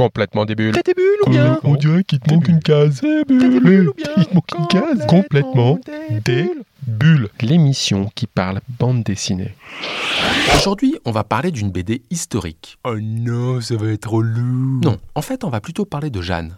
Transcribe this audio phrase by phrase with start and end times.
[0.00, 0.72] Complètement des bulles.
[0.72, 3.02] T'as des bulles ou bien On dirait qu'il te manque une case.
[3.02, 5.06] T'as des bulles ou bien Il te manque une case.
[5.06, 5.78] Complètement
[6.24, 6.50] des
[6.86, 7.28] bulles.
[7.42, 9.54] L'émission qui parle bande dessinée.
[10.56, 12.78] Aujourd'hui, on va parler d'une BD historique.
[12.84, 14.80] Oh non, ça va être relou.
[14.82, 16.56] Non, en fait, on va plutôt parler de Jeanne,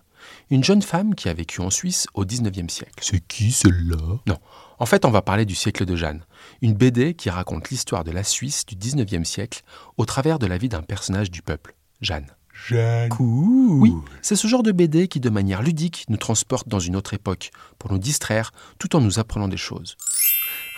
[0.51, 2.95] une jeune femme qui a vécu en Suisse au 19e siècle.
[3.01, 4.21] C'est qui celle-là?
[4.29, 4.39] Non,
[4.79, 6.21] en fait, on va parler du siècle de Jeanne,
[6.61, 9.63] une BD qui raconte l'histoire de la Suisse du 19e siècle
[9.97, 12.27] au travers de la vie d'un personnage du peuple, Jeanne.
[12.53, 13.09] Jeanne.
[13.09, 13.81] Cool.
[13.81, 17.15] Oui, c'est ce genre de BD qui, de manière ludique, nous transporte dans une autre
[17.15, 19.97] époque, pour nous distraire tout en nous apprenant des choses.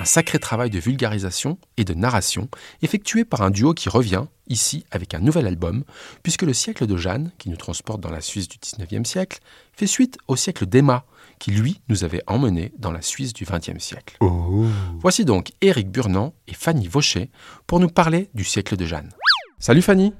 [0.00, 2.48] Un sacré travail de vulgarisation et de narration,
[2.82, 5.84] effectué par un duo qui revient, ici, avec un nouvel album,
[6.22, 9.38] puisque le siècle de Jeanne, qui nous transporte dans la Suisse du 19e siècle,
[9.72, 11.04] fait suite au siècle d'Emma,
[11.38, 14.16] qui lui nous avait emmenés dans la Suisse du 20e siècle.
[14.20, 14.66] Oh.
[15.00, 17.30] Voici donc Éric Burnand et Fanny Vaucher
[17.66, 19.10] pour nous parler du siècle de Jeanne.
[19.58, 20.12] Salut Fanny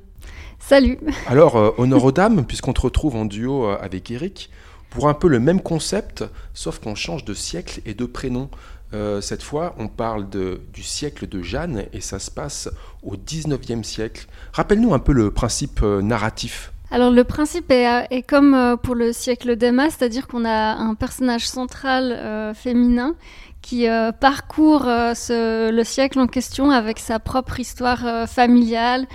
[0.58, 0.98] Salut.
[1.26, 4.50] Alors, euh, honneur aux dames, puisqu'on te retrouve en duo euh, avec Eric,
[4.90, 6.24] pour un peu le même concept,
[6.54, 8.48] sauf qu'on change de siècle et de prénom.
[8.92, 12.68] Euh, cette fois, on parle de, du siècle de Jeanne et ça se passe
[13.02, 14.26] au 19e siècle.
[14.52, 16.70] Rappelle-nous un peu le principe euh, narratif.
[16.90, 21.48] Alors le principe est, est comme pour le siècle d'Emma, c'est-à-dire qu'on a un personnage
[21.48, 23.16] central euh, féminin
[23.62, 29.06] qui euh, parcourt euh, ce- le siècle en question avec sa propre histoire familiale,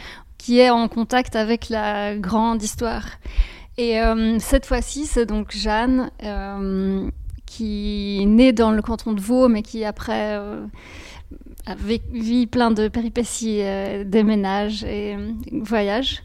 [0.49, 3.05] qui est en contact avec la grande histoire.
[3.77, 7.07] Et euh, cette fois-ci, c'est donc Jeanne, euh,
[7.45, 10.65] qui est née dans le canton de Vaud, mais qui après euh,
[11.67, 15.15] a vé- vit plein de péripéties, euh, déménage et
[15.51, 16.23] voyage.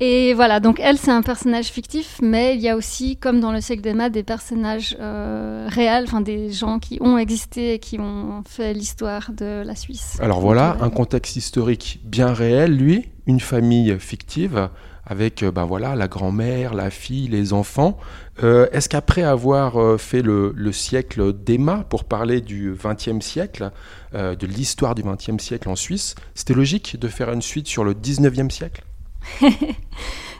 [0.00, 3.52] Et voilà, donc elle, c'est un personnage fictif, mais il y a aussi, comme dans
[3.52, 8.00] le siècle d'Emma, des personnages euh, réels, enfin des gens qui ont existé et qui
[8.00, 10.16] ont fait l'histoire de la Suisse.
[10.22, 14.68] Alors voilà, un contexte historique bien réel, lui, une famille fictive,
[15.06, 17.98] avec euh, ben voilà, la grand-mère, la fille, les enfants.
[18.42, 23.70] Euh, Est-ce qu'après avoir euh, fait le, le siècle d'Emma pour parler du XXe siècle,
[24.12, 27.94] de l'histoire du XXe siècle en Suisse, c'était logique de faire une suite sur le
[27.94, 28.84] XIXe siècle?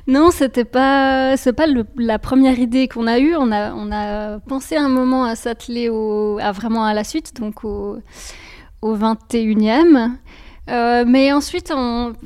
[0.06, 1.64] Non, c'était pas, c'est pas
[1.96, 3.34] la première idée qu'on a eue.
[3.36, 7.64] On a, on a pensé un moment à s'atteler à vraiment à la suite, donc
[7.64, 8.00] au,
[8.82, 10.10] au 21e.
[10.70, 11.72] Euh, mais ensuite,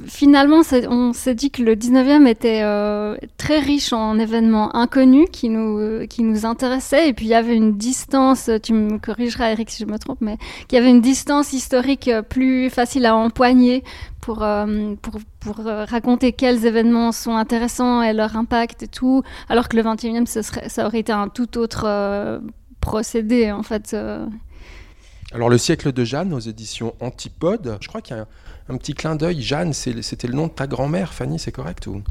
[0.06, 5.48] finalement, on s'est dit que le 19e était euh, très riche en événements inconnus qui
[5.48, 7.08] nous, qui nous intéressaient.
[7.08, 10.20] Et puis, il y avait une distance, tu me corrigeras, Eric, si je me trompe,
[10.20, 10.36] mais
[10.68, 13.82] qu'il y avait une distance historique plus facile à empoigner
[14.20, 19.24] pour, euh, pour, pour raconter quels événements sont intéressants et leur impact et tout.
[19.48, 22.40] Alors que le 21e, ce serait, ça aurait été un tout autre
[22.80, 23.96] procédé, en fait.
[25.34, 28.26] Alors le siècle de Jeanne aux éditions Antipode, je crois qu'il y a
[28.70, 29.42] un, petit clin d'œil.
[29.42, 32.02] Jeanne, c'était le nom de ta grand-mère, Fanny, c'est correct ou?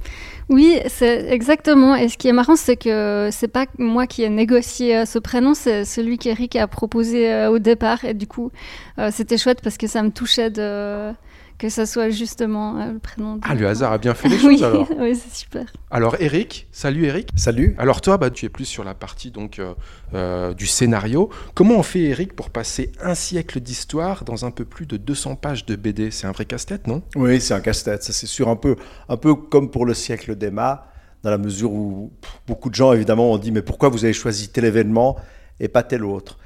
[0.50, 1.96] Oui, c'est exactement.
[1.96, 5.18] Et ce qui est marrant, c'est que c'est pas moi qui ai négocié euh, ce
[5.18, 8.06] prénom, c'est celui qu'Eric a proposé euh, au départ.
[8.06, 8.52] Et du coup,
[9.00, 11.12] euh, c'était chouette parce que ça me touchait de
[11.58, 13.36] que ça soit justement euh, le prénom.
[13.36, 13.42] De...
[13.44, 14.88] Ah, le hasard a bien fait les oui, choses alors.
[15.00, 15.66] oui, c'est super.
[15.90, 17.30] Alors Eric, salut Eric.
[17.36, 17.76] Salut.
[17.78, 19.74] Alors toi, bah, tu es plus sur la partie donc euh,
[20.14, 21.30] euh, du scénario.
[21.54, 25.36] Comment on fait, Eric, pour passer un siècle d'histoire dans un peu plus de 200
[25.36, 27.02] pages de BD C'est un vrai casse-tête, non?
[27.16, 28.76] Oui, c'est un casse-tête, ça c'est sûr, un peu,
[29.10, 30.88] un peu comme pour le siècle d'Emma,
[31.24, 34.14] dans la mesure où pff, beaucoup de gens évidemment ont dit mais pourquoi vous avez
[34.14, 35.18] choisi tel événement
[35.60, 36.38] et pas tel autre?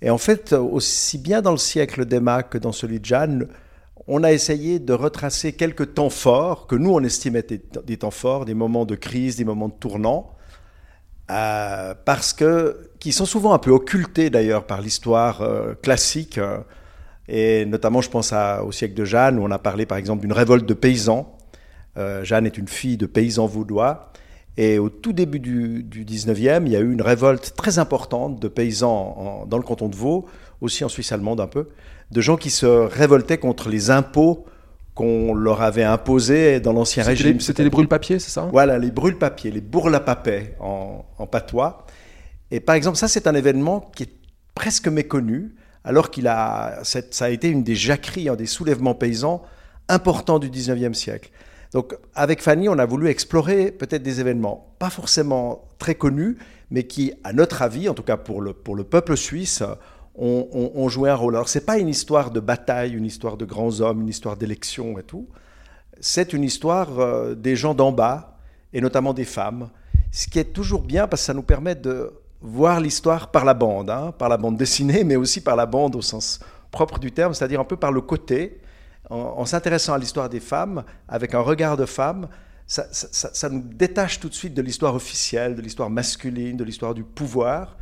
[0.00, 3.48] Et en fait, aussi bien dans le siècle d'Emma que dans celui de Jeanne,
[4.06, 8.10] on a essayé de retracer quelques temps forts que nous on estimait des, des temps
[8.10, 10.34] forts, des moments de crise, des moments de tournant,
[11.30, 16.38] euh, parce que qui sont souvent un peu occultés d'ailleurs par l'histoire euh, classique.
[16.38, 16.58] euh,
[17.26, 20.32] et notamment, je pense au siècle de Jeanne, où on a parlé par exemple d'une
[20.32, 21.38] révolte de paysans.
[22.22, 24.12] Jeanne est une fille de paysans vaudois.
[24.58, 28.40] Et au tout début du, du 19e, il y a eu une révolte très importante
[28.40, 30.26] de paysans dans le canton de Vaud,
[30.60, 31.70] aussi en Suisse allemande un peu,
[32.14, 34.46] de gens qui se révoltaient contre les impôts
[34.94, 37.40] qu'on leur avait imposés dans l'Ancien Régime.
[37.40, 38.48] C'était les brûle-papiers, c'est ça?
[38.52, 41.86] Voilà, les brûle-papiers, les bourre-la-papais en, en patois.
[42.52, 44.12] Et par exemple, ça, c'est un événement qui est
[44.54, 49.42] presque méconnu, alors qu'il a, ça a été une des jacqueries, un des soulèvements paysans
[49.88, 51.30] importants du 19e siècle.
[51.72, 56.38] Donc, avec Fanny, on a voulu explorer peut-être des événements pas forcément très connus,
[56.70, 59.64] mais qui, à notre avis, en tout cas pour le, pour le peuple suisse,
[60.16, 61.34] ont, ont- joué un rôle.
[61.34, 64.98] Alors, c'est pas une histoire de bataille, une histoire de grands hommes, une histoire d'élection
[64.98, 65.26] et tout.
[66.00, 68.38] C'est une histoire euh, des gens d'en bas,
[68.72, 69.70] et notamment des femmes,
[70.12, 73.54] ce qui est toujours bien parce que ça nous permet de voir l'histoire par la
[73.54, 76.40] bande, hein, par la bande dessinée, mais aussi par la bande au sens
[76.70, 78.60] propre du terme, c'est-à-dire un peu par le côté,
[79.10, 82.28] en, s'intéressant à l'histoire des femmes, avec un regard de femme,
[82.66, 87.04] ça, nous détache tout de suite de l'histoire officielle, de l'histoire masculine, de l'histoire du
[87.04, 87.76] pouvoir.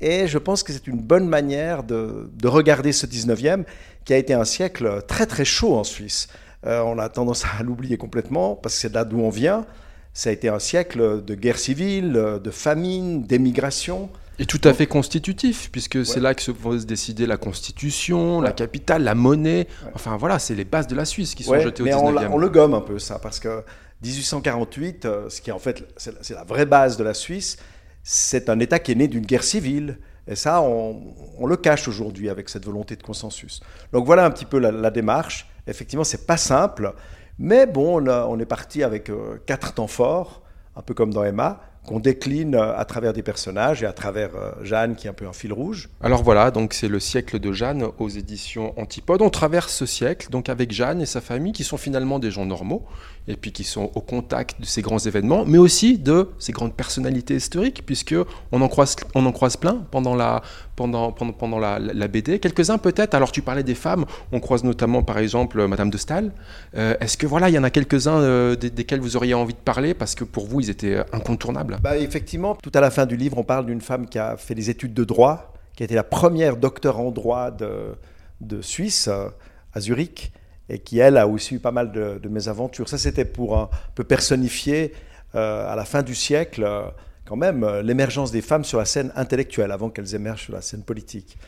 [0.00, 3.64] Et je pense que c'est une bonne manière de, de, regarder ce 19e,
[4.04, 6.28] qui a été un siècle très très chaud en Suisse.
[6.66, 9.66] Euh, on a tendance à l'oublier complètement, parce que c'est là d'où on vient.
[10.12, 14.10] Ça a été un siècle de guerre civile, de famine, d'émigration.
[14.38, 16.04] Et tout à fait constitutif, puisque ouais.
[16.04, 18.44] c'est là que se se décider la constitution, ouais.
[18.44, 19.68] la capitale, la monnaie.
[19.84, 19.90] Ouais.
[19.94, 22.28] Enfin voilà, c'est les bases de la Suisse qui sont jetées au 19e.
[22.28, 23.62] On, on, le gomme un peu ça, parce que
[24.02, 27.58] 1848, euh, ce qui est en fait c'est la vraie base de la Suisse,
[28.04, 29.98] c'est un État qui est né d'une guerre civile.
[30.28, 33.60] Et ça, on, le cache aujourd'hui avec cette volonté de consensus.
[33.92, 35.48] Donc voilà un petit peu la, démarche.
[35.66, 36.94] Effectivement, c'est pas simple,
[37.38, 40.42] mais bon, on est parti avec euh, quatre temps forts,
[40.76, 44.52] un peu comme dans Emma qu'on décline à travers des personnages et à travers euh,
[44.62, 45.88] Jeanne qui est un peu un fil rouge.
[46.00, 49.22] Alors voilà, donc c'est le siècle de Jeanne aux éditions Antipode.
[49.22, 52.46] On traverse ce siècle donc avec Jeanne et sa famille qui sont finalement des gens
[52.46, 52.84] normaux
[53.26, 56.74] et puis qui sont au contact de ces grands événements, mais aussi de ces grandes
[56.74, 58.14] personnalités historiques puisque
[58.52, 60.42] on en croise, on en croise plein pendant la,
[60.76, 62.38] pendant, pendant, pendant la, BD.
[62.38, 63.14] Quelques-uns peut-être.
[63.14, 66.32] Alors tu parlais des femmes, on croise notamment par exemple Madame de Staël.
[66.76, 69.54] Euh, Est-ce que voilà, il y en a quelques-uns euh, des, desquels vous auriez envie
[69.54, 69.94] de parler?
[69.94, 73.38] Parce que pour vous ils étaient incontournables bah, Effectivement, tout à la fin du livre,
[73.38, 76.04] on parle d'une femme qui a fait des études de droit, qui a été la
[76.04, 80.32] première docteur en droit de, Suisse, à Zurich,
[80.68, 82.88] et qui, elle, a aussi eu pas mal de, mésaventures.
[82.88, 84.92] Ça, c'était pour un peu personnifier,
[85.34, 86.82] euh, à la fin du siècle, euh,
[87.24, 90.60] quand même, euh, l'émergence des femmes sur la scène intellectuelle, avant qu'elles émergent sur la
[90.60, 91.38] scène politique.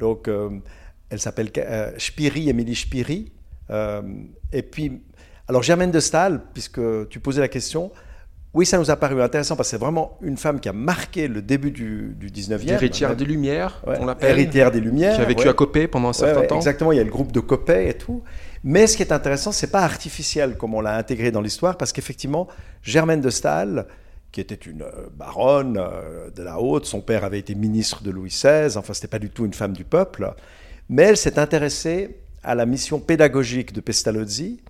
[0.00, 0.50] Donc, euh,
[1.10, 3.32] elle s'appelle euh, Spiri, Émilie Spiri.
[4.52, 5.02] et puis,
[5.48, 7.90] alors Germaine de Stahl, puisque tu posais la question,
[8.56, 11.28] oui, ça nous a paru intéressant parce que c'est vraiment une femme qui a marqué
[11.28, 12.72] le début du, du 19e.
[12.72, 14.30] Héritière des Lumières, ouais, on l'appelle.
[14.30, 15.14] Héritière des Lumières.
[15.14, 15.50] Qui a vécu ouais.
[15.50, 16.56] à Copé pendant un certain temps.
[16.56, 18.22] Exactement, il y a le groupe de Copé et tout.
[18.64, 21.92] Mais ce qui est intéressant, c'est pas artificiel comme on l'a intégré dans l'histoire parce
[21.92, 22.48] qu'effectivement,
[22.82, 23.84] Germaine de Staël,
[24.32, 25.78] qui était une baronne
[26.34, 29.28] de la Haute, son père avait été ministre de Louis XVI, enfin, c'était pas du
[29.28, 30.32] tout une femme du peuple,
[30.88, 34.62] mais elle s'est intéressée à la mission pédagogique de Pestalozzi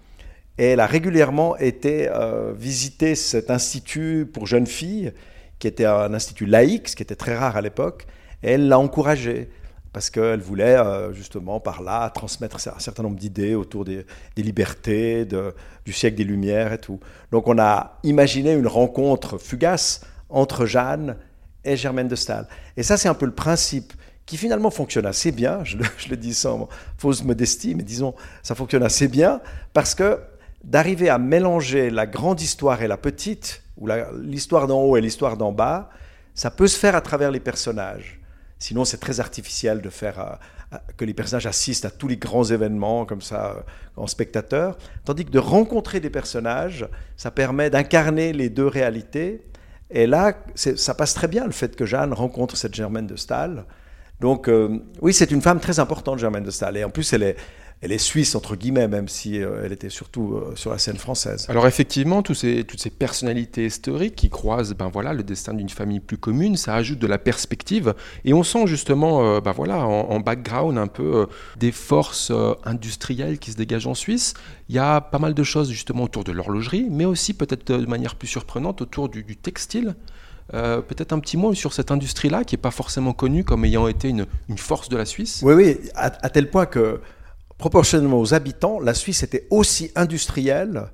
[0.59, 5.13] et elle a régulièrement été euh, visiter cet institut pour jeunes filles,
[5.59, 8.07] qui était un institut laïque, ce qui était très rare à l'époque,
[8.43, 9.51] et elle l'a encouragé,
[9.93, 14.05] parce qu'elle voulait euh, justement par là transmettre un certain nombre d'idées autour des,
[14.37, 15.27] libertés,
[15.85, 17.01] du siècle des Lumières et tout.
[17.33, 21.17] Donc on a imaginé une rencontre fugace entre Jeanne
[21.65, 22.47] et Germaine de Staël.
[22.77, 23.93] Et ça, c'est un peu le principe
[24.27, 26.69] qui finalement fonctionne assez bien, je le, je le dis sans
[26.99, 29.41] fausse modestie, mais disons, ça fonctionne assez bien,
[29.73, 30.19] parce que
[30.67, 33.89] d'arriver à mélanger la grande histoire et la petite, ou
[34.21, 35.91] l'histoire d'en haut et l'histoire d'en bas,
[36.35, 38.21] ça peut se faire à travers les personnages.
[38.59, 40.19] Sinon, c'est très artificiel de faire
[40.73, 43.61] euh, que les personnages assistent à tous les grands événements comme ça euh,
[43.97, 44.77] en spectateur.
[45.05, 46.87] Tandis que de rencontrer des personnages,
[47.17, 49.43] ça permet d'incarner les deux réalités.
[49.91, 53.67] Et là, ça passe très bien le fait que Jeanne rencontre cette Germaine de Stahl.
[54.21, 56.77] Donc, euh, oui, c'est une femme très importante, Germaine de Stahl.
[56.77, 57.37] Et en plus, elle est,
[57.83, 60.97] elle est suisse, entre guillemets, même si euh, elle était surtout euh, sur la scène
[60.97, 61.47] française.
[61.51, 65.69] Alors effectivement, tous ces, toutes ces personnalités historiques qui croisent ben voilà, le destin d'une
[65.69, 67.95] famille plus commune, ça ajoute de la perspective.
[68.25, 71.27] Et on sent justement euh, ben voilà, en, en, background un peu
[71.59, 72.33] des forces
[72.65, 74.35] industrielles qui se dégagent en Suisse.
[74.69, 77.87] Il y a pas mal de choses justement autour de l'horlogerie, mais aussi peut-être de
[77.87, 79.95] manière plus surprenante autour du, du textile.
[80.55, 83.89] Euh, peut-être un petit mot sur cette industrie-là qui n'est pas forcément connue comme ayant
[83.89, 85.41] été une, une, force de la Suisse?
[85.43, 87.01] Oui, oui, à, à tel point que
[87.59, 90.89] proportionnellement aux habitants, la Suisse était aussi industrielle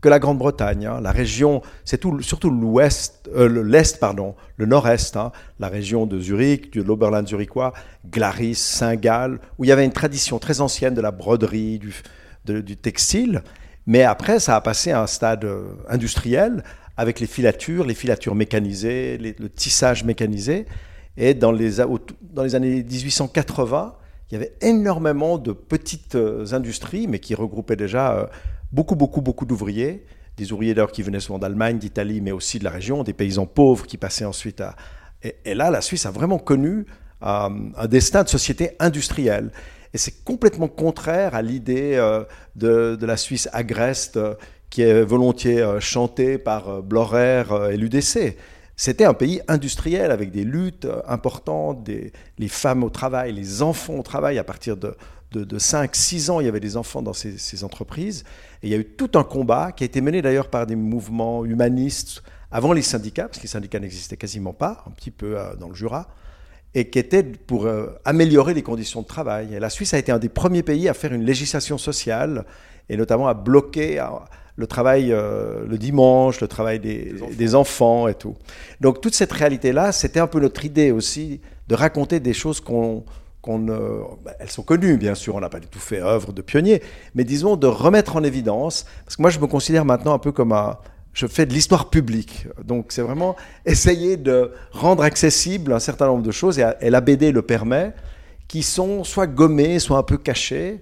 [0.00, 0.86] que la Grande-Bretagne.
[0.86, 1.00] Hein.
[1.00, 6.18] La région, c'est tout, surtout l'ouest, euh, l'est, pardon, le nord-est, hein, la région de
[6.18, 7.72] Zurich, de l'Oberland zurichois,
[8.10, 13.42] Glaris, Saint-Gall, où il y avait une tradition très ancienne de la broderie, du, textile.
[13.86, 16.64] Mais après, ça a passé à un stade euh, industriel
[16.96, 20.66] avec les filatures, les filatures mécanisées, le tissage mécanisé.
[21.16, 23.94] Et dans les, dans les années 1880,
[24.30, 28.26] il y avait énormément de petites euh, industries, mais qui regroupaient déjà euh,
[28.70, 30.04] beaucoup, beaucoup, beaucoup d'ouvriers.
[30.36, 33.46] Des ouvriers d'ailleurs qui venaient souvent d'Allemagne, d'Italie, mais aussi de la région, des paysans
[33.46, 34.76] pauvres qui passaient ensuite à...
[35.22, 36.86] Et, là, la Suisse a vraiment connu
[37.22, 39.50] euh, un destin de société industrielle.
[39.92, 41.96] Et c'est complètement contraire à l'idée
[42.54, 44.20] de, de, la Suisse agreste
[44.70, 48.36] qui est volontiers chantée par Blorer et l'UDC.
[48.80, 53.96] C'était un pays industriel avec des luttes importantes, des, les femmes au travail, les enfants
[53.96, 54.38] au travail.
[54.38, 54.96] À partir de,
[55.32, 58.24] de, de 5-6 ans, il y avait des enfants dans ces, entreprises.
[58.62, 60.76] Et il y a eu tout un combat qui a été mené d'ailleurs par des
[60.76, 65.36] mouvements humanistes avant les syndicats, parce que les syndicats n'existaient quasiment pas, un petit peu
[65.58, 66.08] dans le Jura,
[66.72, 69.52] et qui était pour euh, améliorer les conditions de travail.
[69.52, 72.46] Et la Suisse a été un des premiers pays à faire une législation sociale,
[72.88, 74.02] et notamment à bloquer,
[74.56, 78.08] le travail euh, le dimanche, le travail des, des, enfants.
[78.08, 78.36] et tout.
[78.80, 83.04] Donc toute cette réalité-là, c'était un peu notre idée aussi de raconter des choses qu'on...
[83.42, 86.42] qu'on bah, elles sont connues, bien sûr, on n'a pas du tout fait œuvre de
[86.42, 86.82] pionnier,
[87.14, 90.32] mais disons de remettre en évidence, parce que moi je me considère maintenant un peu
[90.32, 90.78] comme un...
[91.12, 93.34] Je fais de l'histoire publique, donc c'est vraiment
[93.66, 97.92] essayer de rendre accessible un certain nombre de choses, et, et la BD le permet,
[98.46, 100.80] qui sont soit gommées, soit un peu cachées,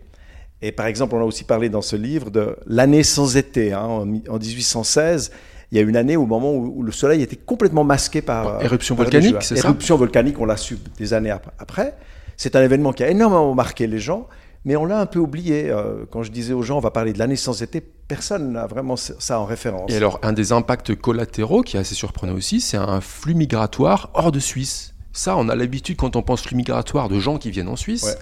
[0.61, 3.73] et par exemple, on a aussi parlé dans ce livre de l'année sans été.
[3.73, 5.31] Hein, en, 1816,
[5.71, 8.63] il y a une année au moment où, le soleil était complètement masqué par...
[8.63, 11.95] éruption volcanique, c'est ça Éruption volcanique, on l'a su des années après.
[12.37, 14.27] C'est un événement qui a énormément marqué les gens,
[14.65, 15.71] mais on l'a un peu oublié.
[15.71, 18.67] Euh, quand je disais aux gens, on va parler de l'année sans été, personne n'a
[18.67, 19.91] vraiment ça en référence.
[19.93, 24.11] Et alors, un des impacts collatéraux qui est assez surprenant aussi, c'est un flux migratoire
[24.15, 24.95] hors de Suisse.
[25.13, 28.19] Ça, on a l'habitude quand on pense flux migratoire de gens qui viennent en Suisse.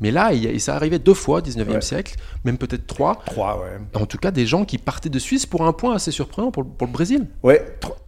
[0.00, 3.22] Mais là, il, ça arrivait deux fois, 19e siècle, même peut-être trois.
[3.26, 4.00] Trois, ouais.
[4.00, 6.64] En tout cas, des gens qui partaient de Suisse pour un point assez surprenant pour,
[6.64, 7.26] pour le Brésil.
[7.42, 7.54] Oui,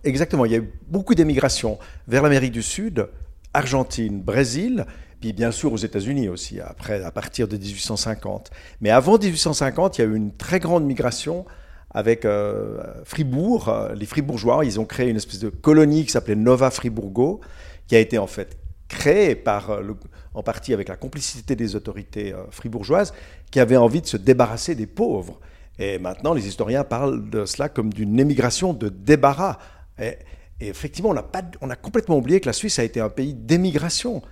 [0.03, 0.47] exactement.
[0.47, 3.09] Il y a eu beaucoup d'émigration vers l'Amérique du Sud,
[3.53, 4.87] Argentine, Brésil,
[5.21, 8.51] puis bien sûr aux États-Unis aussi, après, à partir de 1850.
[8.81, 11.45] Mais avant 1850, il y a eu une très grande migration
[11.91, 13.71] avec euh, Fribourg.
[13.95, 17.41] Les Fribourgeois, ils ont créé une espèce de colonie qui s'appelait Nova Friburgo,
[17.87, 18.57] qui a été en fait
[18.89, 19.95] créée par le
[20.35, 23.13] en partie avec la complicité des autorités euh, fribourgeoises,
[23.51, 25.41] qui avaient envie de se débarrasser des pauvres.
[25.79, 29.59] Et maintenant, les historiens parlent de cela comme d'une émigration de débarras.
[30.01, 30.17] Et,
[30.61, 33.35] effectivement, on a, pas, on a complètement oublié que la Suisse a été un pays
[33.35, 34.23] d'émigration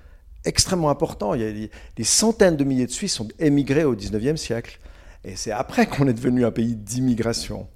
[0.45, 1.35] extrêmement important.
[1.35, 4.79] Il y a des, centaines de milliers de Suisses ont émigré au 19e siècle.
[5.25, 7.69] Et c'est après qu'on est devenu un pays d'immigration.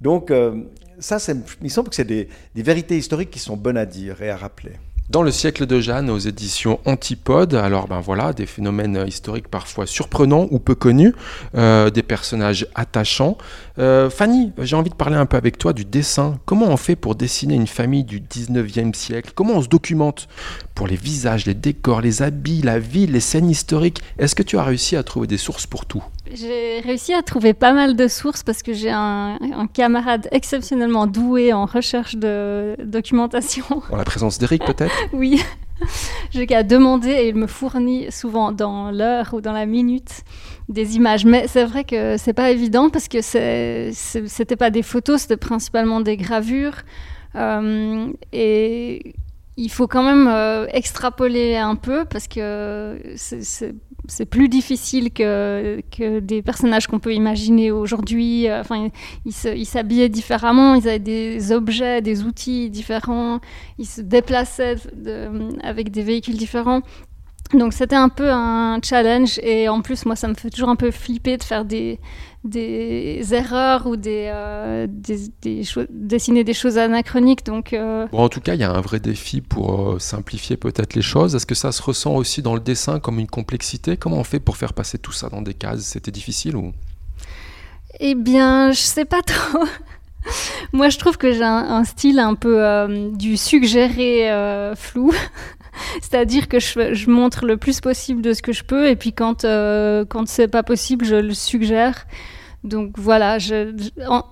[0.00, 0.62] Donc, euh,
[0.98, 4.30] ça, il me semble que c'est des vérités historiques qui sont bonnes à dire et
[4.30, 4.72] à rappeler.
[5.10, 9.86] Dans le siècle de Jeanne, aux éditions Antipodes, alors ben voilà, des phénomènes historiques parfois
[9.86, 11.12] surprenants ou peu connus,
[11.54, 13.36] euh, des personnages attachants.
[13.78, 16.38] Euh, Fanny, j'ai envie de parler un peu avec toi du dessin.
[16.46, 19.32] Comment on fait pour dessiner une famille du 19e siècle?
[19.34, 20.28] Comment on se documente
[20.74, 24.00] pour les visages, les décors, les habits, la ville, les scènes historiques?
[24.18, 26.02] Est-ce que tu as réussi à trouver des sources pour tout?
[26.32, 29.38] J'ai réussi à trouver pas mal de sources parce que j'ai un,
[29.74, 33.82] camarade exceptionnellement doué en recherche de documentation.
[33.90, 34.91] En la présence d'Eric peut-être?
[35.12, 35.42] Oui.
[36.30, 40.22] J'ai qu'à demander et il me fournit souvent dans l'heure ou dans la minute
[40.68, 41.24] des images.
[41.24, 46.00] Mais c'est vrai que c'est pas évident parce que c'était pas des photos, c'était principalement
[46.00, 46.82] des gravures.
[47.34, 49.14] Euh, et
[49.56, 53.74] il faut quand même euh, extrapoler un peu parce que c'est
[54.28, 58.48] plus difficile que, que des personnages qu'on peut imaginer aujourd'hui.
[58.48, 58.88] Euh, enfin,
[59.24, 63.40] ils s'habillaient différemment, ils avaient des objets, des outils différents,
[63.78, 64.76] ils se déplaçaient
[65.62, 66.82] avec des véhicules différents.
[67.54, 70.76] Donc c'était un peu un challenge et en plus moi ça me fait toujours un
[70.76, 72.00] peu flipper de faire des,
[72.44, 75.30] des erreurs ou des, euh, des,
[75.90, 77.44] dessiner des choses anachroniques.
[77.44, 80.56] Donc, euh, bon, en tout cas, il y a un vrai défi pour euh, simplifier
[80.56, 81.34] peut-être les choses.
[81.34, 83.96] Est-ce que ça se ressent aussi dans le dessin comme une complexité?
[83.96, 85.82] Comment on fait pour faire passer tout ça dans des cases?
[85.82, 86.72] C'était difficile ou?
[88.00, 89.64] Eh bien, je sais pas trop.
[90.72, 94.30] Moi, je trouve que j'ai un, style un peu du suggéré
[94.76, 95.12] flou.
[96.00, 99.44] C'est-à-dire que je, montre le plus possible de ce que je peux, et puis quand,
[99.44, 102.06] euh, quand c'est pas possible, je le suggère.
[102.64, 103.74] Donc voilà, je,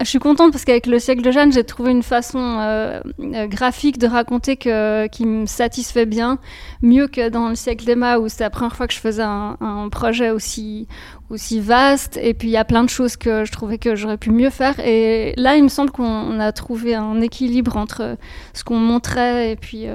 [0.04, 3.99] suis contente parce qu'avec le siècle de Jeanne, j'ai trouvé une façon euh, euh, graphique
[3.99, 6.38] de raconter qui me satisfait bien,
[6.80, 9.88] mieux que dans le siècle d'Emma où c'était la première fois que je faisais un,
[9.90, 10.87] projet aussi,
[11.28, 12.20] aussi vaste.
[12.23, 14.50] Et puis il y a plein de choses que je trouvais que j'aurais pu mieux
[14.50, 14.78] faire.
[14.78, 18.16] Et là, il me semble qu'on a trouvé un équilibre entre
[18.54, 19.87] ce qu'on montrait et puis,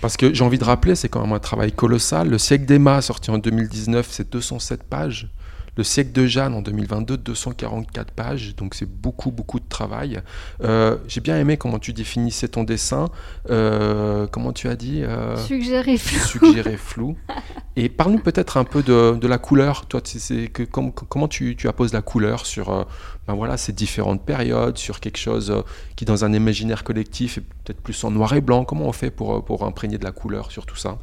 [0.00, 2.28] parce que j'ai envie de rappeler, c'est quand même un travail colossal.
[2.28, 5.28] Le siècle d'Emma, sorti en 2019, c'est 207 pages.
[5.78, 10.20] Le siècle de Jeanne en 2022, 244 pages, donc c'est beaucoup, beaucoup de travail.
[10.64, 13.10] Euh, j'ai bien aimé comment tu définissais ton dessin.
[13.48, 16.18] Euh, comment tu as dit euh, Suggéré flou.
[16.18, 17.16] Suggéré flou.
[17.76, 19.86] Et parle-nous peut-être un peu de, la couleur.
[19.86, 22.88] Toi, c'est que, comment tu, tu, apposes la couleur sur
[23.28, 25.62] ben voilà, ces différentes périodes, sur quelque chose
[25.94, 28.64] qui, dans un imaginaire collectif, est peut-être plus en noir et blanc.
[28.64, 30.98] Comment on fait pour, pour imprégner de la couleur sur tout ça?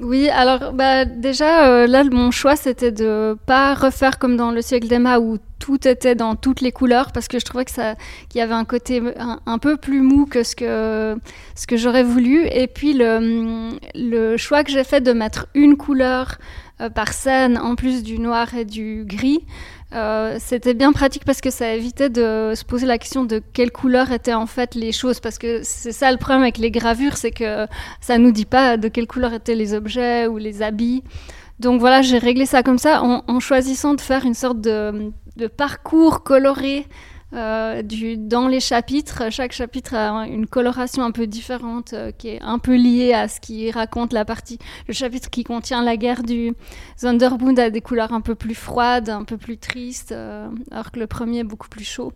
[0.00, 4.62] Oui, alors bah, déjà, euh, là, mon choix, c'était de pas refaire comme dans le
[4.62, 7.96] siècle d'Emma où tout était dans toutes les couleurs parce que je trouvais que ça,
[8.30, 11.16] qu'il y avait un côté un, peu plus mou que ce que,
[11.54, 12.46] ce que j'aurais voulu.
[12.46, 16.38] Et puis, le, choix que j'ai fait de mettre une couleur
[16.80, 19.44] euh, par scène en plus du noir et du gris,
[19.92, 23.72] euh, c'était bien pratique parce que ça évitait de se poser la question de quelle
[23.72, 25.20] couleur étaient en fait les choses.
[25.20, 27.66] Parce que c'est ça le problème avec les gravures c'est que
[28.00, 31.02] ça nous dit pas de quelle couleur étaient les objets ou les habits.
[31.58, 35.12] Donc voilà j'ai réglé ça comme ça en, choisissant de faire une sorte de,
[35.56, 36.86] parcours coloré
[37.32, 39.30] euh, du, dans les chapitres.
[39.30, 43.28] Chaque chapitre a une coloration un peu différente euh, qui est un peu liée à
[43.28, 44.58] ce qui raconte la partie.
[44.88, 46.54] Le chapitre qui contient la guerre du
[46.98, 50.98] Zonderbund a des couleurs un peu plus froides, un peu plus tristes, euh, alors que
[50.98, 52.12] le premier est beaucoup plus chaud.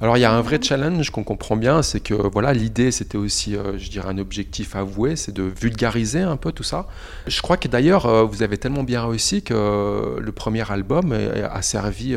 [0.00, 3.18] Alors il y a un vrai challenge qu'on comprend bien, c'est que voilà l'idée c'était
[3.18, 6.86] aussi, euh, je dirais, un objectif avoué, c'est de vulgariser un peu tout ça.
[7.26, 11.12] Je crois que d'ailleurs euh, vous avez tellement bien réussi que euh, le premier album
[11.12, 12.14] a servi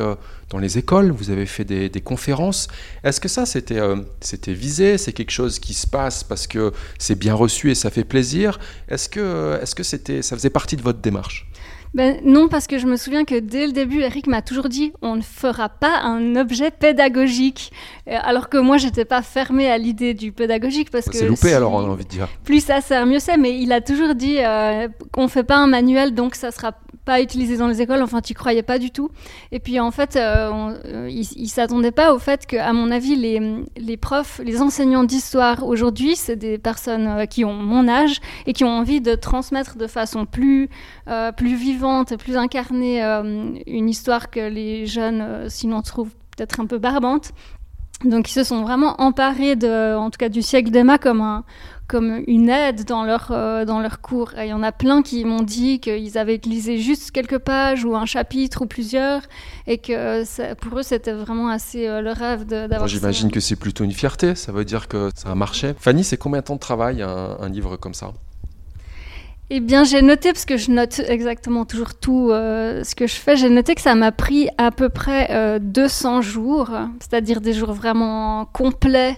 [0.49, 2.67] dans les écoles, vous avez fait des, des conférences.
[3.03, 3.79] Est-ce que ça c'était
[4.19, 7.89] c'était visé, c'est quelque chose qui se passe parce que c'est bien reçu et ça
[7.89, 8.59] fait plaisir?
[8.89, 11.47] Est-ce que est-ce que c'était ça faisait partie de votre démarche?
[11.93, 14.93] Ben, non, parce que je me souviens que dès le début, Eric m'a toujours dit
[15.01, 17.71] on ne fera pas un objet pédagogique.
[18.07, 21.49] Euh, Alors que moi, j'étais pas fermée à l'idée du pédagogique parce que C'est loupé
[21.49, 22.27] si- alors on a envie de dire.
[22.45, 23.37] plus ça sert, mieux c'est.
[23.37, 26.71] Mais il a toujours dit euh, qu'on fait pas un manuel, donc ça sera
[27.03, 28.01] pas utilisé dans les écoles.
[28.03, 29.09] Enfin, tu croyais pas du tout.
[29.51, 32.71] Et puis en fait, euh, on- euh, il, il s'attendait pas au fait que, à
[32.73, 33.41] mon avis, les,
[33.75, 38.63] les profs, les enseignants d'histoire aujourd'hui, c'est des personnes qui ont mon âge et qui
[38.63, 40.69] ont envie de transmettre de façon plus
[41.35, 41.80] plus vivante,
[42.17, 47.31] plus incarnée euh, une histoire que les jeunes euh, sinon trouvent peut-être un peu barbante.
[48.05, 51.43] Donc ils se sont vraiment emparés de, en tout cas du siècle d'Emma comme un,
[51.87, 54.31] comme une aide dans leur, euh, dans leur cours.
[54.39, 57.95] Il y en a plein qui m'ont dit qu'ils avaient utilisé juste quelques pages ou
[57.95, 59.21] un chapitre ou plusieurs
[59.67, 62.87] et que ça- pour eux c'était vraiment assez euh, le rêve d'avoir.
[62.87, 65.75] J'imagine que c'est plutôt une fierté, ça veut dire que ça a marché.
[65.77, 68.13] Fanny, c'est combien de temps de travail un, un livre comme ça?
[69.53, 73.15] Eh bien, j'ai noté, parce que je note exactement toujours tout euh, ce que je
[73.15, 76.69] fais, j'ai noté que ça m'a pris à peu près euh, 200 jours,
[77.01, 79.17] c'est-à-dire des jours vraiment complets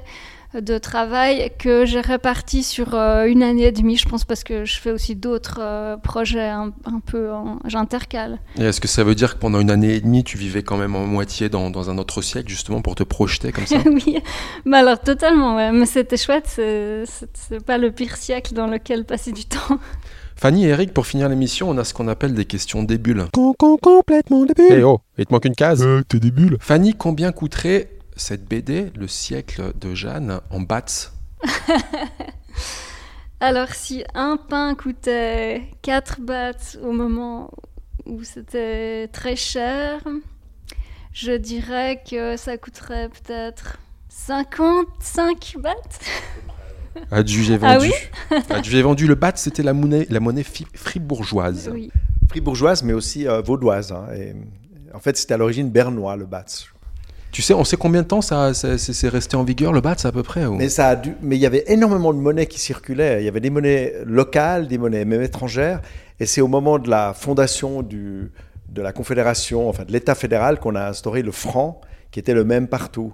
[0.59, 4.65] de travail que j'ai répartis sur euh, une année et demie, je pense, parce que
[4.65, 8.39] je fais aussi d'autres euh, projets un, un peu, en- j'intercale.
[8.59, 10.77] Et est-ce que ça veut dire que pendant une année et demie, tu vivais quand
[10.77, 13.77] même en moitié dans, dans un autre siècle, justement, pour te projeter comme ça?
[13.85, 14.17] Oui,
[14.65, 15.71] bah alors totalement, ouais.
[15.71, 19.59] mais c'était chouette, c'est- c'est c'est pas le pire siècle dans lequel passer du temps.
[20.35, 23.25] Fanny et Eric, pour finir l'émission, on a ce qu'on appelle des questions débules.
[23.33, 24.65] Con, con, complètement débile.
[24.71, 25.83] Eh oh, il te manque une case.
[25.85, 26.57] Euh, t'es des bulles.
[26.59, 27.89] Fanny, combien coûterait
[28.23, 31.11] cette BD, Le siècle de Jeanne, en bahts
[33.41, 37.51] Alors, si un pain coûtait 4 bahts au moment
[38.05, 39.99] où c'était très cher,
[41.11, 45.73] je dirais que ça coûterait peut-être 55 bahts.
[47.11, 47.91] Adjugé Ah vendu.
[48.49, 51.69] Adjugé vendu, le baht, c'était la monnaie, la monnaie fi- fribourgeoise.
[51.73, 51.91] Oui.
[52.29, 53.91] Fribourgeoise, mais aussi euh, vaudoise.
[53.91, 54.33] hein, et,
[54.93, 56.67] en fait, c'était à l'origine bernois, le BATS.
[57.33, 60.05] Tu sais, on sait combien de temps ça, ça- c'est resté en vigueur, le baht,
[60.05, 62.45] à peu près ou- Mais ça a dû, mais il y avait énormément de monnaies
[62.45, 63.21] qui circulaient.
[63.21, 65.81] Il y avait des monnaies locales, des monnaies même étrangères.
[66.19, 68.31] Et c'est au moment de la fondation du,
[68.69, 72.43] de la Confédération, enfin de l'État fédéral, qu'on a instauré le franc, qui était le
[72.45, 73.13] même partout.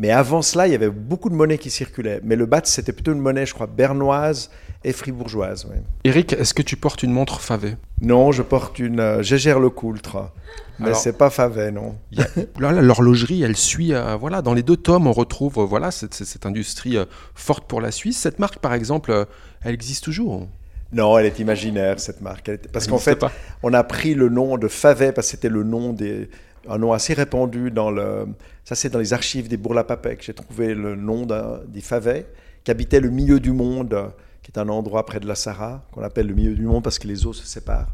[0.00, 2.20] Mais avant cela, il y avait beaucoup de monnaies qui circulaient.
[2.22, 4.48] Mais le BAT, c'était plutôt une monnaie, je crois, bernoise
[4.84, 5.66] et fribourgeoise.
[5.68, 5.76] oui.
[6.04, 7.76] Eric, est-ce que tu portes une montre favée?
[8.00, 10.30] Non, je porte une euh, Gégère Le Coultre.
[10.78, 11.96] Mais c'est pas Favet, non.
[12.16, 12.22] A-
[12.60, 13.92] Là, l'horlogerie, elle suit.
[13.92, 17.80] euh, voilà, dans les deux tomes, on retrouve euh, voilà cette, industrie euh, forte pour
[17.80, 18.18] la Suisse.
[18.18, 19.26] Cette marque, par exemple,
[19.64, 20.46] elle existe toujours.
[20.92, 22.48] Non, elle est imaginaire, cette marque.
[22.48, 23.32] Elle Parce qu'en fait, pas.
[23.64, 26.30] on a pris le nom de Favet parce que c'était le nom des
[26.68, 28.26] un nom assez répandu dans le
[28.64, 30.22] ça c'est dans les archives des Bourg-la-Papec.
[30.22, 31.26] J'ai trouvé le nom
[31.66, 32.26] des Favet
[32.64, 34.10] qui habitaient le milieu du monde,
[34.42, 36.98] qui est un endroit près de la Sarah qu'on appelle le milieu du monde parce
[36.98, 37.92] que les eaux se séparent.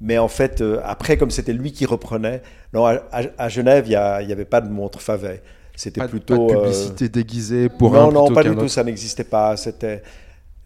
[0.00, 4.32] Mais en fait, euh, après, comme c'était lui qui reprenait, non, à, Genève, il n'y
[4.32, 5.42] avait pas de montre Favet.
[5.76, 6.46] C'était plutôt.
[6.46, 9.24] pas de euh, publicité déguisée pour non, un non, plutôt pas du tout, ça n'existait
[9.24, 9.56] pas.
[9.56, 10.02] C'était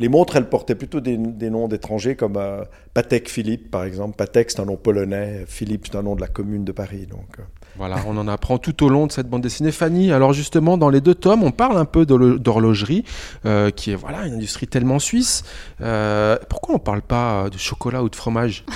[0.00, 2.62] les montres, elles portaient plutôt des, des noms d'étrangers comme euh,
[2.94, 4.16] Patek Philippe, par exemple.
[4.16, 5.44] Patek, c'est un nom polonais.
[5.46, 7.06] Philippe, c'est un nom de la commune de Paris.
[7.06, 7.42] Donc, euh.
[7.76, 9.70] Voilà, on en apprend tout au long de cette bande dessinée.
[9.72, 13.04] Fanny, alors justement, dans les deux tomes, on parle un peu d'horlo- d'horlogerie,
[13.46, 15.44] euh, qui est voilà une industrie tellement suisse.
[15.80, 18.64] Euh, pourquoi on parle pas de chocolat ou de fromage?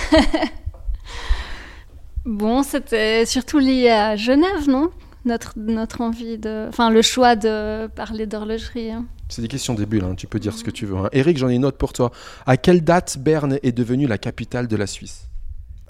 [2.25, 4.91] Bon, c'était surtout lié à Genève, non?
[5.25, 6.67] Notre, notre envie de.
[6.69, 8.91] Enfin, le choix de parler d'horlogerie.
[8.93, 9.07] hein.
[9.33, 10.97] C'est des questions des bulles, hein, tu peux dire ce que tu veux.
[10.97, 11.09] hein.
[11.13, 12.11] Eric, j'en ai une autre pour toi.
[12.47, 15.29] À quelle date Berne est devenue la capitale de la Suisse?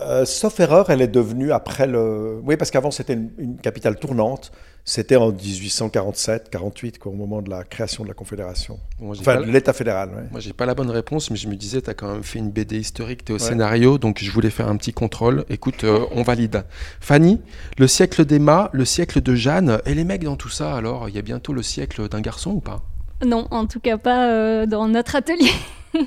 [0.01, 2.41] Euh, sauf erreur, elle est devenue après le.
[2.45, 4.51] Oui, parce qu'avant c'était une, une capitale tournante.
[4.85, 8.81] C'était en 1847-48, au moment de la création de la Confédération.
[9.01, 10.09] Enfin, de l'État fédéral.
[10.11, 10.23] ouais.
[10.33, 12.41] Moi, j'ai pas la bonne réponse, mais je me disais, tu as quand même fait
[12.41, 13.49] une BD historique, tu es au Ouais.
[13.49, 15.45] scénario, donc je voulais faire un petit contrôle.
[15.51, 16.65] Écoute, euh, on valide.
[17.01, 17.41] Fanny,
[17.79, 21.15] le siècle d'Emma, le siècle de Jeanne, et les mecs dans tout ça, alors, il
[21.15, 22.83] y a bientôt le siècle d'un garçon ou pas?
[23.25, 25.51] Non, en tout cas pas euh, dans notre atelier.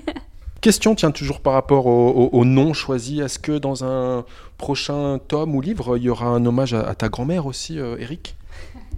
[0.61, 4.25] Question, tiens, toujours par rapport au, au- au nom choisi, est-ce que dans un
[4.57, 7.97] prochain tome ou livre, il y aura un hommage à, à ta grand-mère aussi, euh,
[7.99, 8.35] Eric?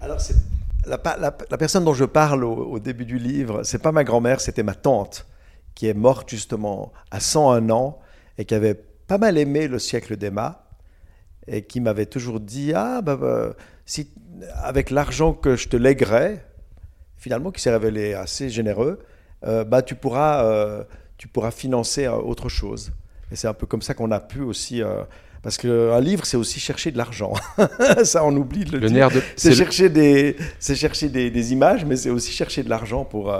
[0.02, 0.36] Alors, c'est-
[0.86, 3.92] la, pa- la- la personne dont je parle au, au début du livre, c'est pas
[3.92, 5.26] ma grand-mère, c'était ma tante,
[5.76, 8.00] qui est morte justement à 101 ans
[8.38, 8.76] et qui avait
[9.08, 10.64] pas mal aimé le siècle d'Emma
[11.48, 13.54] et qui m'avait toujours dit Ah, bah, bah,
[13.86, 14.10] si,
[14.64, 16.42] avec l'argent que je te lèguerai,
[17.18, 19.00] finalement, qui s'est révélé assez généreux,
[19.46, 20.84] euh, bah, tu, pourras, euh,
[21.18, 22.92] tu pourras financer euh, autre chose.
[23.32, 24.82] Et c'est un peu comme ça qu'on a pu aussi.
[24.82, 25.04] euh,
[25.44, 27.34] parce qu'un livre, c'est aussi chercher de l'argent.
[28.04, 28.98] ça, on oublie de le, Le dire.
[28.98, 29.20] nerf de.
[29.36, 33.06] C'est c'est le- chercher, des, chercher des, des images, mais c'est aussi chercher de l'argent
[33.06, 33.34] pour.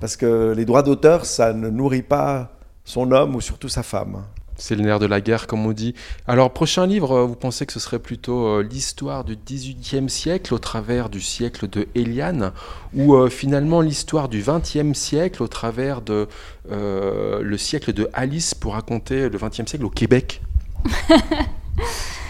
[0.00, 2.52] parce que les droits d'auteur, ça ne nourrit pas
[2.84, 4.24] son homme ou surtout sa femme.
[4.62, 5.92] C'est le nerf de la guerre, comme on dit.
[6.28, 10.54] Alors, prochain livre, euh, vous pensez que ce serait plutôt euh, l'histoire du XVIIIe siècle
[10.54, 12.52] au travers du siècle de Eliane,
[12.94, 16.28] ou euh, finalement l'histoire du XXe siècle au travers de
[16.70, 20.40] le siècle de Alice pour raconter le XXe siècle au Québec?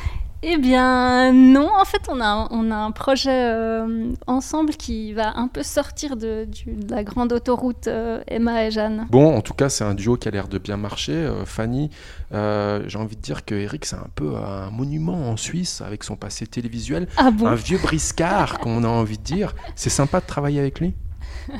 [0.44, 1.70] Eh bien, non.
[1.78, 5.62] En fait, on a, un- on a un projet euh, ensemble qui va un peu
[5.62, 6.48] sortir de,
[6.90, 9.06] la grande autoroute euh, Emma et Jeanne.
[9.10, 11.12] Bon, en tout cas, c'est un duo qui a l'air de bien marcher.
[11.12, 11.90] Euh, Fanny,
[12.32, 16.16] j'ai envie de dire que Eric, c'est un peu un monument en Suisse avec son
[16.16, 17.06] passé télévisuel.
[17.16, 19.54] Ah bon Un vieux briscard, qu'on a envie de dire.
[19.76, 20.94] C'est sympa de travailler avec lui.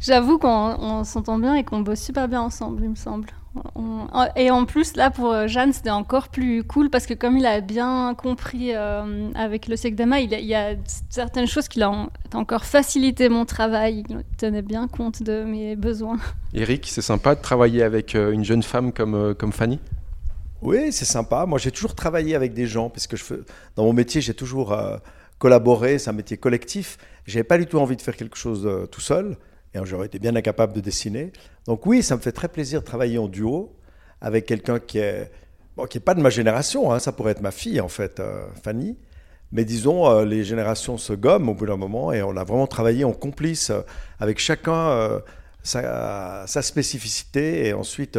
[0.00, 3.28] J'avoue qu'on on s'entend bien et qu'on bosse super bien ensemble, il me semble.
[3.74, 7.36] On- Et en plus, là, pour euh, Jeanne, c'était encore plus cool parce que comme
[7.36, 10.74] il a bien compris euh, avec le siècle d'Emma, il, a- il y a
[11.10, 14.04] certaines choses qui ont encore facilité mon travail.
[14.08, 16.18] Il tenait bien compte de mes besoins.
[16.54, 19.78] Eric, c'est sympa de travailler avec euh, une jeune femme comme, comme Fanny?
[20.62, 21.44] Oui, c'est sympa.
[21.44, 23.38] Moi, j'ai toujours travaillé avec des gens, parce que je fais,
[23.76, 24.96] dans mon métier, j'ai toujours euh,
[25.38, 25.98] collaboré.
[25.98, 26.96] C'est un métier collectif.
[27.26, 29.36] J'avais pas du tout envie de faire quelque chose euh, tout seul,
[29.74, 31.32] et j'aurais été bien incapable de dessiner.
[31.66, 33.74] Donc oui, ça me fait très plaisir de travailler en duo
[34.20, 35.30] avec quelqu'un qui est
[35.88, 36.92] qui est pas de ma génération.
[36.92, 36.98] hein.
[36.98, 38.96] Ça pourrait être ma fille, en fait, euh, Fanny.
[39.52, 42.66] Mais disons, euh, les générations se gomment au bout d'un moment, et on a vraiment
[42.66, 43.80] travaillé en complice euh,
[44.20, 45.20] avec chacun
[45.62, 48.18] sa, spécificité, et ensuite.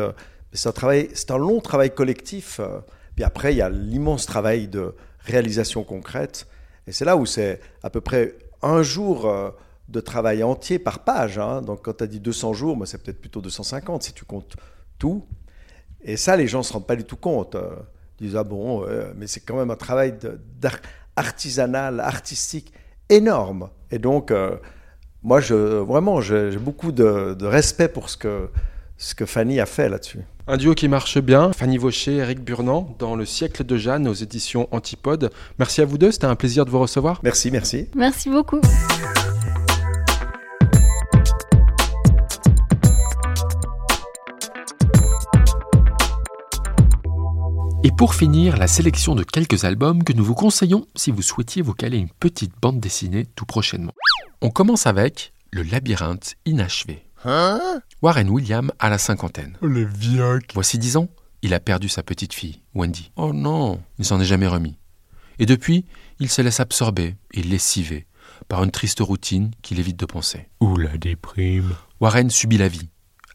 [0.54, 2.60] c'est un, long travail collectif.
[3.16, 6.48] Puis après, il y a l'immense travail de réalisation concrète.
[6.88, 9.32] Et c'est là où c'est à peu près un jour
[9.90, 11.38] de travail entier par page.
[11.38, 11.62] hein.
[11.62, 14.56] Donc quand tu as dit 200 jours, moi c'est peut-être plutôt 250 si tu comptes
[15.00, 15.26] tout.
[16.04, 17.56] Et ça, les gens ne se rendent pas du tout compte.
[17.56, 17.76] euh.
[18.20, 20.14] Ils disent, ah bon, euh, mais c'est quand même un travail
[21.16, 22.72] artisanal, artistique
[23.10, 23.70] énorme.
[23.92, 24.56] Et donc, euh,
[25.24, 28.50] moi, je, vraiment, j'ai j'ai beaucoup de, de respect pour ce que,
[28.98, 30.20] ce que Fanny a fait là-dessus.
[30.48, 34.14] Un duo qui marche bien, Fanny Vaucher, Eric Burnand, dans Le siècle de Jeanne aux
[34.14, 35.32] éditions Antipode.
[35.60, 37.20] Merci à vous deux, c'était un plaisir de vous recevoir.
[37.24, 37.88] Merci, merci.
[37.96, 38.60] Merci beaucoup.
[47.86, 51.62] Et pour finir, la sélection de quelques albums que nous vous conseillons si vous souhaitiez
[51.62, 53.92] vous caler une petite bande dessinée tout prochainement.
[54.42, 57.04] On commence avec Le labyrinthe inachevé.
[58.02, 59.58] Warren William à la cinquantaine.
[59.62, 59.90] Oh, le.
[60.54, 61.10] Voici dix ans,
[61.42, 63.12] il a perdu sa petite fille, Wendy.
[63.18, 64.78] Oh non, il s'en est jamais remis.
[65.40, 65.86] Et depuis,
[66.20, 68.08] il se laisse absorber et lessiver
[68.48, 70.48] par une triste routine qu'il évite de penser.
[70.62, 71.76] Ou la déprime.
[72.00, 72.90] Warren subit la vie,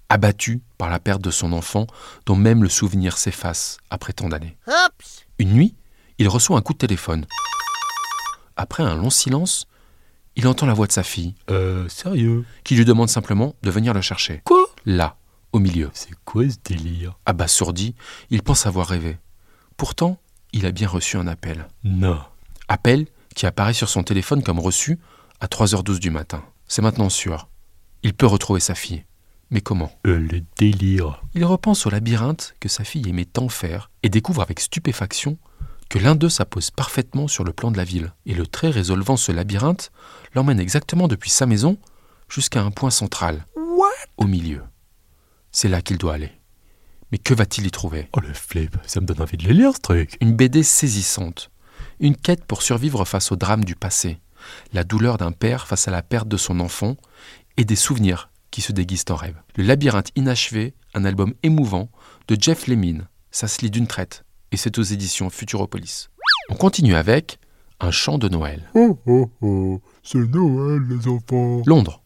[0.09, 1.87] abattu par la perte de son enfant
[2.27, 4.57] dont même le souvenir s'efface après tant d'années.
[5.39, 5.75] Une nuit,
[6.19, 7.27] il reçoit un coup de téléphone.
[8.57, 9.67] Après un long silence,
[10.37, 12.45] il entend la voix de sa fille Euh, sérieux?
[12.65, 14.41] Qui lui demande simplement de venir le chercher.
[14.45, 14.65] Quoi?
[14.85, 15.17] Là,
[15.53, 15.91] au milieu.
[15.95, 17.19] C'est quoi ce délire?
[17.27, 17.95] Abasourdi,
[18.31, 19.19] il pense avoir rêvé.
[19.77, 20.19] Pourtant,
[20.53, 21.69] il a bien reçu un appel.
[21.85, 22.21] Non.
[22.69, 24.99] Appel qui apparaît sur son téléphone comme reçu
[25.41, 26.43] à 3h12 du matin.
[26.67, 27.49] C'est maintenant sûr.
[28.03, 29.05] Il peut retrouver sa fille.
[29.51, 31.23] Mais comment Euh, le délire.
[31.35, 35.39] Il repense au labyrinthe que sa fille aimait tant faire et découvre avec stupéfaction
[35.89, 38.13] que l'un d'eux s'appose parfaitement sur le plan de la ville.
[38.27, 39.91] Et le trait résolvant ce labyrinthe
[40.35, 41.79] l'emmène exactement depuis sa maison
[42.29, 43.47] jusqu'à un point central.
[44.19, 44.63] Au milieu.
[45.51, 46.33] C'est là qu'il doit aller.
[47.11, 48.09] Mais que va-t-il y trouver?
[48.13, 48.77] Oh, le flip.
[48.87, 50.19] Ça me donne envie de le lire, ce truc.
[50.21, 51.51] Une BD saisissante.
[52.01, 54.21] Une quête pour survivre face au drame du passé.
[54.75, 56.97] La douleur d'un père face à la perte de son enfant
[57.57, 59.41] et des souvenirs qui se déguisent en rêve.
[59.57, 61.91] Le labyrinthe inachevé, un album émouvant
[62.29, 63.09] de Jeff Lemine.
[63.31, 66.09] Ça se lit d'une traite et c'est aux éditions Futuropolis.
[66.51, 67.39] On continue avec
[67.81, 68.71] Un chant de Noël.
[68.75, 69.81] Oh, oh, oh.
[70.03, 71.63] C'est Noël, les enfants.
[71.67, 72.03] Londres,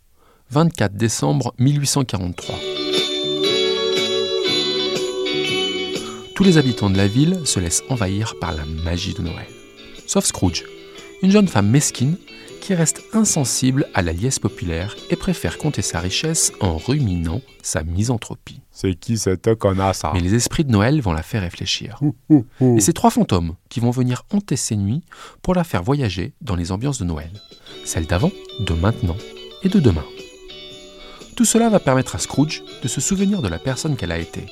[0.50, 2.56] 24 décembre 1843.
[6.34, 9.46] Tous les habitants de la ville se laissent envahir par la magie de Noël.
[10.06, 10.64] Sauf Scrooge,
[11.22, 12.16] une jeune femme mesquine
[12.62, 17.82] qui reste insensible à la liesse populaire et préfère compter sa richesse en ruminant sa
[17.82, 18.60] misanthropie.
[18.70, 21.98] C'est qui cette connasse Mais les esprits de Noël vont la faire réfléchir.
[22.60, 25.02] Et c'est trois fantômes qui vont venir hanter ses nuits
[25.42, 27.32] pour la faire voyager dans les ambiances de Noël.
[27.84, 29.16] Celle d'avant, de maintenant
[29.64, 30.04] et de demain.
[31.34, 34.46] Tout cela va permettre à Scrooge de se souvenir de la personne qu'elle a été,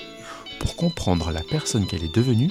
[0.59, 2.51] pour comprendre la personne qu'elle est devenue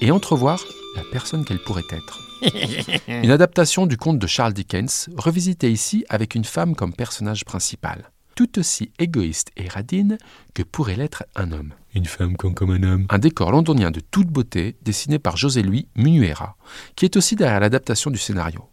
[0.00, 2.29] et entrevoir la personne qu'elle pourrait être.
[3.08, 8.10] Une adaptation du conte de Charles Dickens, revisité ici avec une femme comme personnage principal,
[8.34, 10.18] tout aussi égoïste et radine
[10.54, 11.74] que pourrait l'être un homme.
[11.94, 13.06] Une femme comme, comme un homme.
[13.10, 16.56] Un décor londonien de toute beauté dessiné par José-Louis Munuera,
[16.96, 18.64] qui est aussi derrière l'adaptation du scénario.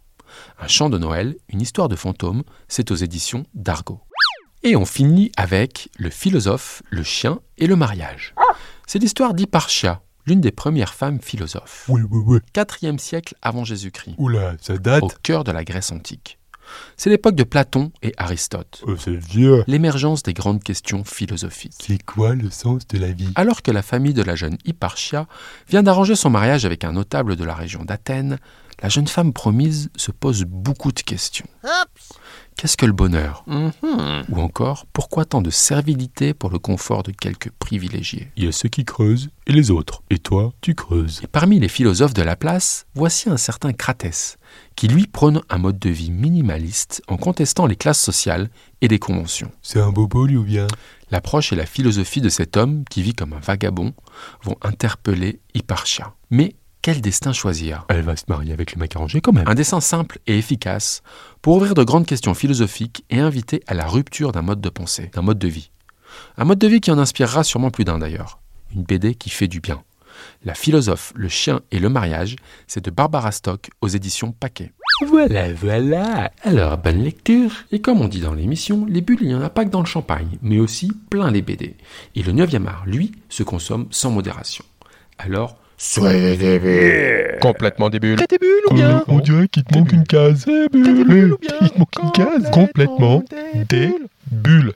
[0.58, 4.00] Un chant de Noël, une histoire de fantôme, c'est aux éditions d'Argo.
[4.62, 8.34] Et on finit avec le philosophe, le chien et le mariage.
[8.86, 11.84] C'est l'histoire d'Hipparchia, l'une des premières femmes philosophes.
[11.88, 12.38] Oui, oui, oui.
[12.54, 15.02] 4e siècle avant Jésus-Christ, Oula, ça date.
[15.02, 16.38] au cœur de la Grèce antique.
[16.98, 19.64] C'est l'époque de Platon et Aristote, Oh, c'est vieux.
[19.66, 21.72] l'émergence des grandes questions philosophiques.
[21.80, 23.30] C'est quoi le sens de la vie?
[23.36, 25.26] Alors que la famille de la jeune Hipparchia
[25.70, 28.38] vient d'arranger son mariage avec un notable de la région d'Athènes,
[28.80, 31.46] la jeune femme promise se pose beaucoup de questions.
[32.56, 33.44] Qu'est-ce que le bonheur?
[33.48, 38.32] Ou encore, pourquoi tant de servilité pour le confort de quelques privilégiés?
[38.36, 40.02] Il y a ceux qui creusent et les autres.
[40.10, 41.20] Et toi, tu creuses.
[41.22, 44.38] Et parmi les philosophes de la place, voici un certain Cratès,
[44.74, 48.98] qui lui prône un mode de vie minimaliste en contestant les classes sociales et les
[48.98, 49.52] conventions.
[49.62, 50.66] C'est un bobo, lui, ou bien?
[51.10, 53.94] L'approche et la philosophie de cet homme qui vit comme un vagabond
[54.42, 56.12] vont interpeller Hipparchia.
[56.30, 56.56] Mais
[56.88, 57.84] quel destin choisir?
[57.90, 59.46] Elle va se marier avec le mec arrangé quand même.
[59.46, 61.02] Un dessin simple et efficace
[61.42, 65.10] pour ouvrir de grandes questions philosophiques et inviter à la rupture d'un mode de pensée,
[65.12, 65.70] d'un mode de vie.
[66.38, 68.40] Un mode de vie qui en inspirera sûrement plus d'un d'ailleurs.
[68.74, 69.82] Une BD qui fait du bien.
[70.46, 74.72] La philosophe, le chien et le mariage, c'est de Barbara Stock aux éditions Paquet.
[75.08, 76.32] Voilà, voilà.
[76.42, 77.50] Alors, bonne lecture.
[77.70, 79.82] Et comme on dit dans l'émission, les bulles, il n'y en a pas que dans
[79.82, 81.76] le champagne, mais aussi plein les BD.
[82.14, 84.64] Et le 9e art, lui, se consomme sans modération.
[85.18, 88.18] Alors, soyez des bulles Complètement débile.
[88.72, 90.44] Euh, on dirait qu'il te manque une case.
[90.48, 92.50] Eh, Il te manque une case.
[92.50, 93.22] Complètement
[93.68, 93.94] des
[94.30, 94.72] bulles.